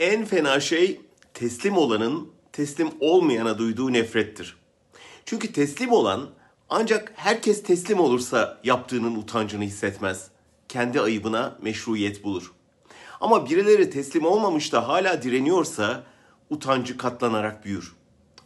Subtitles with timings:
[0.00, 1.00] En fena şey
[1.34, 4.56] teslim olanın teslim olmayana duyduğu nefrettir.
[5.24, 6.30] Çünkü teslim olan
[6.68, 10.30] ancak herkes teslim olursa yaptığının utancını hissetmez.
[10.68, 12.52] Kendi ayıbına meşruiyet bulur.
[13.20, 16.04] Ama birileri teslim olmamış da hala direniyorsa
[16.50, 17.92] utancı katlanarak büyür.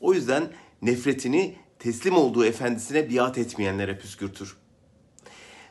[0.00, 0.52] O yüzden
[0.82, 4.57] nefretini teslim olduğu efendisine biat etmeyenlere püskürtür.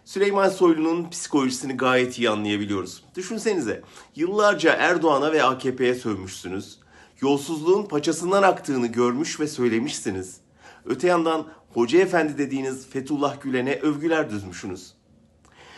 [0.05, 3.03] Süleyman Soylu'nun psikolojisini gayet iyi anlayabiliyoruz.
[3.15, 3.81] Düşünsenize,
[4.15, 6.79] yıllarca Erdoğan'a ve AKP'ye sövmüşsünüz.
[7.21, 10.37] Yolsuzluğun paçasından aktığını görmüş ve söylemişsiniz.
[10.85, 14.93] Öte yandan Hoca Efendi dediğiniz Fethullah Gülen'e övgüler düzmüşsünüz.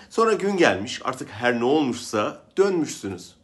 [0.10, 3.36] Sonra gün gelmiş, artık her ne olmuşsa dönmüşsünüz.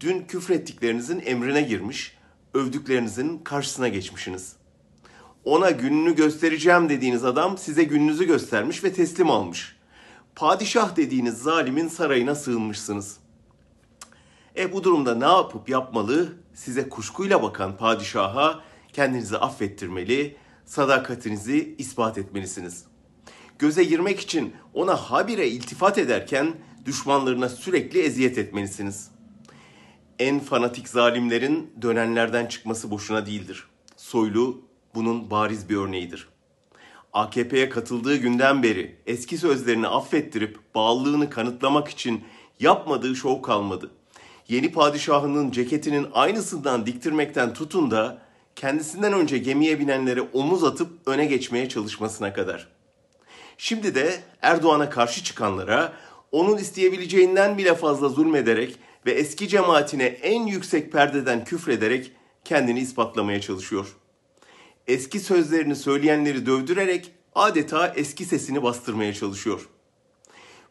[0.00, 2.16] Dün küfrettiklerinizin emrine girmiş,
[2.54, 4.56] övdüklerinizin karşısına geçmişsiniz.
[5.44, 9.75] Ona gününü göstereceğim dediğiniz adam size gününüzü göstermiş ve teslim almış.
[10.36, 13.16] Padişah dediğiniz zalimin sarayına sığınmışsınız.
[14.56, 16.32] E bu durumda ne yapıp yapmalı?
[16.54, 18.60] Size kuşkuyla bakan padişaha
[18.92, 22.84] kendinizi affettirmeli, sadakatinizi ispat etmelisiniz.
[23.58, 29.10] Göze girmek için ona habire iltifat ederken düşmanlarına sürekli eziyet etmelisiniz.
[30.18, 33.68] En fanatik zalimlerin dönenlerden çıkması boşuna değildir.
[33.96, 34.62] Soylu
[34.94, 36.28] bunun bariz bir örneğidir.
[37.16, 42.24] AKP'ye katıldığı günden beri eski sözlerini affettirip bağlılığını kanıtlamak için
[42.60, 43.90] yapmadığı şov kalmadı.
[44.48, 48.22] Yeni padişahının ceketinin aynısından diktirmekten tutun da
[48.56, 52.68] kendisinden önce gemiye binenlere omuz atıp öne geçmeye çalışmasına kadar.
[53.58, 55.92] Şimdi de Erdoğan'a karşı çıkanlara
[56.32, 62.12] onun isteyebileceğinden bile fazla zulmederek ve eski cemaatine en yüksek perdeden küfrederek
[62.44, 63.96] kendini ispatlamaya çalışıyor.
[64.88, 69.68] Eski sözlerini söyleyenleri dövdürerek adeta eski sesini bastırmaya çalışıyor.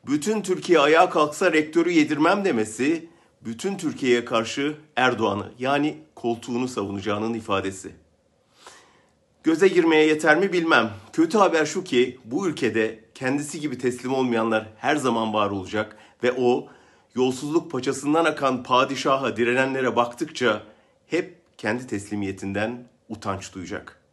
[0.08, 3.09] Bütün Türkiye ayağa kalksa rektörü yedirmem demesi
[3.41, 7.91] bütün Türkiye'ye karşı Erdoğan'ı yani koltuğunu savunacağının ifadesi.
[9.43, 10.91] Göze girmeye yeter mi bilmem.
[11.13, 16.32] Kötü haber şu ki bu ülkede kendisi gibi teslim olmayanlar her zaman var olacak ve
[16.37, 16.67] o
[17.15, 20.64] yolsuzluk paçasından akan padişaha direnenlere baktıkça
[21.08, 24.05] hep kendi teslimiyetinden utanç duyacak.''